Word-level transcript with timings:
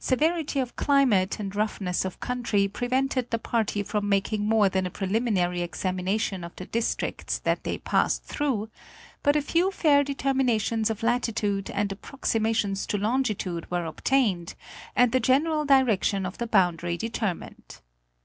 Severity 0.00 0.58
of 0.58 0.74
climate 0.74 1.38
and 1.38 1.54
roughness 1.54 2.04
of 2.04 2.18
country 2.18 2.66
prevented 2.66 3.30
the 3.30 3.38
party 3.38 3.84
from 3.84 4.08
making 4.08 4.44
more 4.44 4.68
than 4.68 4.86
a 4.86 4.90
preliminary 4.90 5.62
examination 5.62 6.42
of 6.42 6.56
the 6.56 6.66
districts 6.66 7.38
that 7.38 7.62
they 7.62 7.78
passed 7.78 8.24
through, 8.24 8.70
but 9.22 9.36
a 9.36 9.40
few 9.40 9.70
fair 9.70 10.02
determinations 10.02 10.90
of 10.90 11.04
latitude 11.04 11.70
and 11.70 11.90
approxi 11.90 12.40
mations 12.40 12.88
to 12.88 12.98
longitude 12.98 13.70
were 13.70 13.84
obtained, 13.84 14.56
and 14.96 15.12
the 15.12 15.20
general 15.20 15.64
direction 15.64 16.26
of 16.26 16.38
the 16.38 16.48
boundary 16.48 16.96
determined. 16.96 17.78